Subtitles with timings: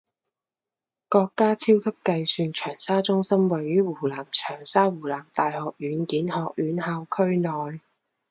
[1.09, 7.79] 国家超级计算长沙中心位于湖南长沙湖南大学软件学院校区内。